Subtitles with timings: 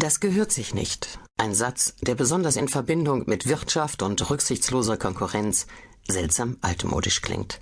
[0.00, 1.18] Das gehört sich nicht.
[1.36, 5.66] Ein Satz, der besonders in Verbindung mit Wirtschaft und rücksichtsloser Konkurrenz
[6.06, 7.60] seltsam altmodisch klingt.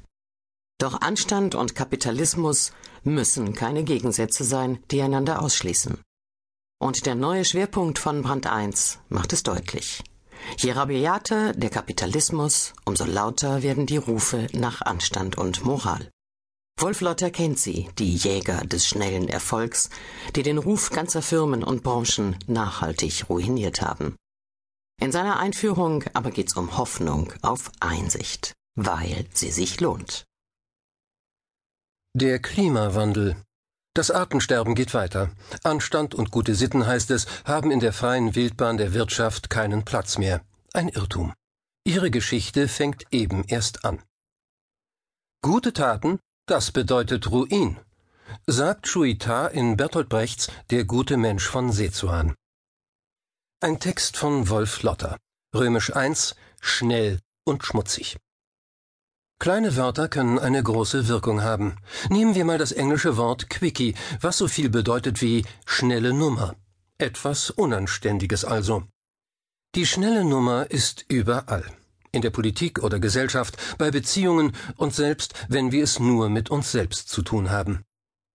[0.79, 2.73] Doch Anstand und Kapitalismus
[3.03, 5.99] müssen keine Gegensätze sein, die einander ausschließen.
[6.79, 10.05] Und der neue Schwerpunkt von Brand 1 macht es deutlich.
[10.59, 16.11] Je rabiater der Kapitalismus, umso lauter werden die Rufe nach Anstand und Moral.
[16.79, 19.89] Wolf Lotter kennt sie, die Jäger des schnellen Erfolgs,
[20.35, 24.15] die den Ruf ganzer Firmen und Branchen nachhaltig ruiniert haben.
[25.01, 30.25] In seiner Einführung aber geht's um Hoffnung auf Einsicht, weil sie sich lohnt.
[32.15, 33.37] Der Klimawandel.
[33.95, 35.31] Das Artensterben geht weiter.
[35.65, 40.19] Anstand und gute Sitten, heißt es, haben in der freien Wildbahn der Wirtschaft keinen Platz
[40.19, 40.43] mehr.
[40.75, 41.33] Ein Irrtum.
[41.85, 44.03] Ihre Geschichte fängt eben erst an.
[45.43, 47.77] Gute Taten, das bedeutet Ruin,
[48.47, 52.35] sagt Schuita in Bertolt Brechts Der gute Mensch von Sezuan.
[53.61, 55.19] Ein Text von Wolf Lotter.
[55.55, 58.17] Römisch 1, schnell und schmutzig.
[59.41, 61.77] Kleine Wörter können eine große Wirkung haben.
[62.11, 66.55] Nehmen wir mal das englische Wort Quickie, was so viel bedeutet wie schnelle Nummer.
[66.99, 68.85] Etwas Unanständiges also.
[69.75, 71.65] Die schnelle Nummer ist überall.
[72.17, 76.73] In der Politik oder Gesellschaft, bei Beziehungen und selbst, wenn wir es nur mit uns
[76.73, 77.85] selbst zu tun haben.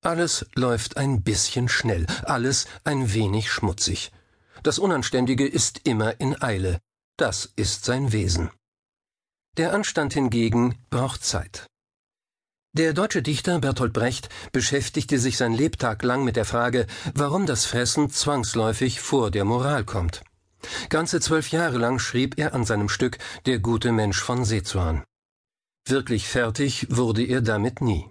[0.03, 4.11] Alles läuft ein bisschen schnell, alles ein wenig schmutzig.
[4.61, 6.79] Das Unanständige ist immer in Eile.
[7.17, 8.51] Das ist sein Wesen.
[9.57, 11.65] Der Anstand hingegen braucht Zeit.
[12.73, 17.65] Der deutsche Dichter Bertolt Brecht beschäftigte sich sein Lebtag lang mit der Frage, warum das
[17.65, 20.21] Fressen zwangsläufig vor der Moral kommt.
[20.89, 25.03] Ganze zwölf Jahre lang schrieb er an seinem Stück Der gute Mensch von Sezuan.
[25.87, 28.09] Wirklich fertig wurde er damit nie.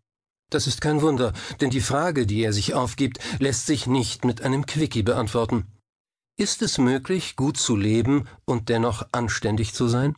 [0.50, 4.42] Das ist kein Wunder, denn die Frage, die er sich aufgibt, lässt sich nicht mit
[4.42, 5.66] einem Quickie beantworten.
[6.36, 10.16] Ist es möglich, gut zu leben und dennoch anständig zu sein?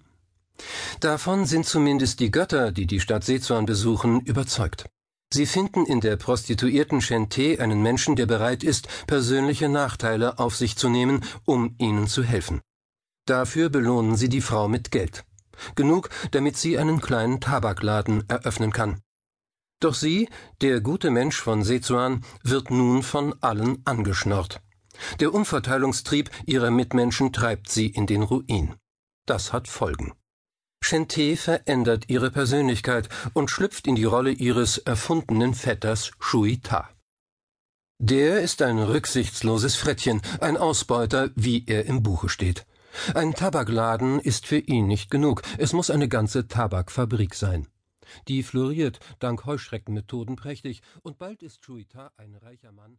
[1.01, 4.87] Davon sind zumindest die Götter, die die Stadt Sezuan besuchen, überzeugt.
[5.33, 10.77] Sie finden in der Prostituierten Chente einen Menschen, der bereit ist, persönliche Nachteile auf sich
[10.77, 12.61] zu nehmen, um ihnen zu helfen.
[13.25, 15.25] Dafür belohnen sie die Frau mit Geld.
[15.75, 19.01] Genug, damit sie einen kleinen Tabakladen eröffnen kann.
[19.81, 20.29] Doch sie,
[20.61, 24.61] der gute Mensch von Sezuan, wird nun von allen angeschnort.
[25.21, 28.75] Der Umverteilungstrieb ihrer Mitmenschen treibt sie in den Ruin.
[29.25, 30.13] Das hat Folgen.
[30.83, 36.91] Chente verändert ihre Persönlichkeit und schlüpft in die Rolle ihres erfundenen Vetters Shuita.
[37.99, 42.67] Der ist ein rücksichtsloses Frettchen, ein Ausbeuter, wie er im Buche steht.
[43.15, 47.69] Ein Tabakladen ist für ihn nicht genug, es muss eine ganze Tabakfabrik sein.
[48.29, 52.99] Die floriert dank Heuschreckenmethoden prächtig, und bald ist Shuita ein reicher Mann.